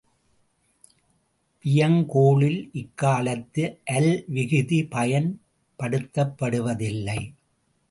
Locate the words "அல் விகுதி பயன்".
3.97-5.29